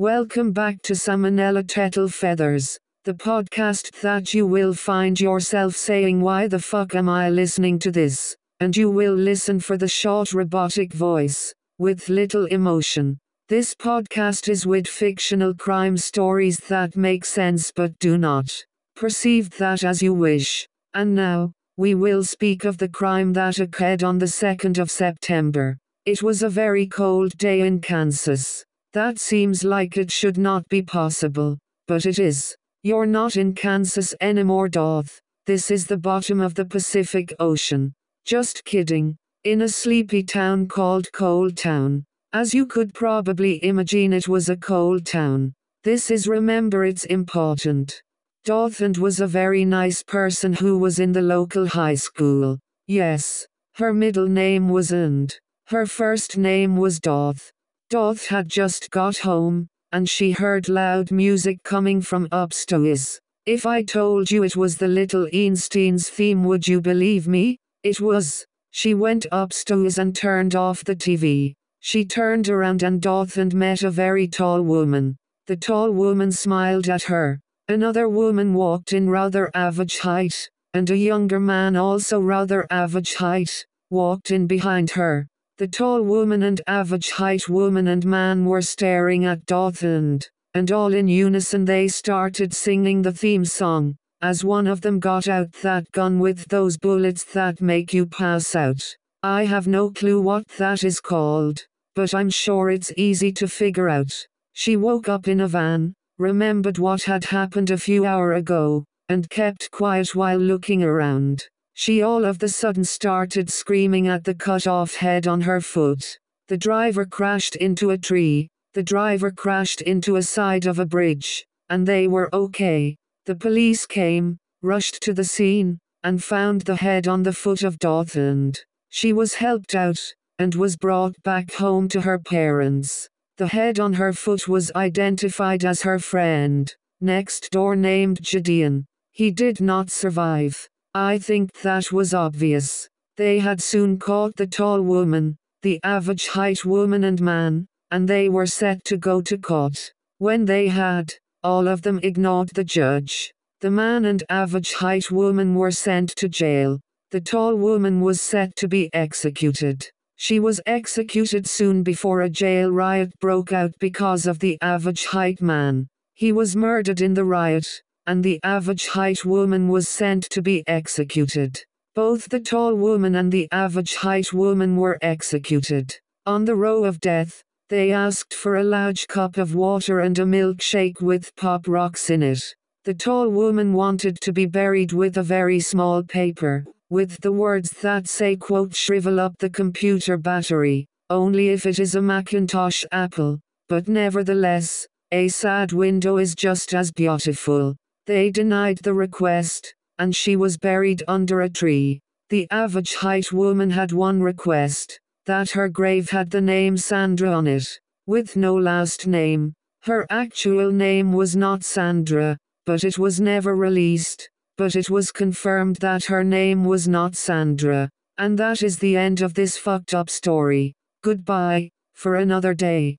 [0.00, 6.48] Welcome back to Salmonella Tettle Feathers, the podcast that you will find yourself saying, Why
[6.48, 8.34] the fuck am I listening to this?
[8.60, 13.18] And you will listen for the short robotic voice, with little emotion.
[13.50, 18.50] This podcast is with fictional crime stories that make sense but do not.
[18.96, 20.66] Perceive that as you wish.
[20.94, 25.76] And now, we will speak of the crime that occurred on the 2nd of September.
[26.06, 28.64] It was a very cold day in Kansas.
[28.92, 32.56] That seems like it should not be possible, but it is.
[32.82, 35.20] You're not in Kansas anymore, Doth.
[35.46, 37.92] This is the bottom of the Pacific Ocean.
[38.24, 39.16] Just kidding.
[39.44, 42.04] In a sleepy town called Coal Town.
[42.32, 45.52] As you could probably imagine, it was a coal town.
[45.84, 48.02] This is remember it's important.
[48.44, 52.58] Dothand was a very nice person who was in the local high school.
[52.86, 53.46] Yes.
[53.76, 55.32] Her middle name was And.
[55.68, 57.52] Her first name was Doth.
[57.90, 63.18] Doth had just got home, and she heard loud music coming from upstairs.
[63.46, 67.58] If I told you it was the Little Einsteins theme, would you believe me?
[67.82, 68.46] It was.
[68.70, 71.54] She went upstairs and turned off the TV.
[71.80, 75.16] She turned around and Doth and met a very tall woman.
[75.48, 77.40] The tall woman smiled at her.
[77.66, 83.66] Another woman walked in rather average height, and a younger man also rather average height,
[83.90, 85.26] walked in behind her.
[85.60, 90.94] The tall woman and average height woman and man were staring at Dothand, and all
[90.94, 95.84] in unison they started singing the theme song, as one of them got out that
[95.92, 98.82] gun with those bullets that make you pass out.
[99.22, 103.90] I have no clue what that is called, but I'm sure it's easy to figure
[103.90, 104.14] out.
[104.54, 109.28] She woke up in a van, remembered what had happened a few hour ago, and
[109.28, 111.44] kept quiet while looking around.
[111.74, 116.18] She all of the sudden started screaming at the cut off head on her foot.
[116.48, 121.46] The driver crashed into a tree, the driver crashed into a side of a bridge,
[121.68, 122.96] and they were okay.
[123.26, 127.78] The police came, rushed to the scene, and found the head on the foot of
[127.78, 128.58] Dothand.
[128.88, 130.00] She was helped out,
[130.38, 133.08] and was brought back home to her parents.
[133.36, 138.86] The head on her foot was identified as her friend, next door named Gideon.
[139.12, 140.68] He did not survive.
[140.94, 142.88] I think that was obvious.
[143.16, 148.28] They had soon caught the tall woman, the average height woman and man, and they
[148.28, 149.92] were set to go to court.
[150.18, 151.14] When they had,
[151.44, 153.32] all of them ignored the judge.
[153.60, 156.80] The man and average height woman were sent to jail.
[157.12, 159.86] The tall woman was set to be executed.
[160.16, 165.40] She was executed soon before a jail riot broke out because of the average height
[165.40, 165.86] man.
[166.14, 170.64] He was murdered in the riot, and the average height woman was sent to be
[170.66, 171.56] executed.
[171.94, 175.94] Both the tall woman and the average height woman were executed.
[176.26, 180.24] On the row of death, they asked for a large cup of water and a
[180.24, 182.42] milkshake with pop rocks in it.
[182.84, 187.70] The tall woman wanted to be buried with a very small paper, with the words
[187.80, 193.38] that say quote shrivel up the computer battery, only if it is a Macintosh Apple,
[193.68, 197.76] but nevertheless, a sad window is just as beautiful.
[198.06, 202.00] They denied the request, and she was buried under a tree.
[202.30, 207.46] The average height woman had one request that her grave had the name Sandra on
[207.46, 207.68] it,
[208.06, 209.52] with no last name.
[209.82, 214.28] Her actual name was not Sandra, but it was never released.
[214.56, 217.88] But it was confirmed that her name was not Sandra.
[218.18, 220.74] And that is the end of this fucked up story.
[221.02, 222.98] Goodbye, for another day.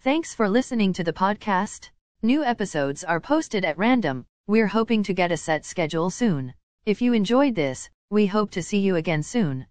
[0.00, 1.90] Thanks for listening to the podcast.
[2.26, 4.26] New episodes are posted at random.
[4.48, 6.54] We're hoping to get a set schedule soon.
[6.84, 9.68] If you enjoyed this, we hope to see you again soon.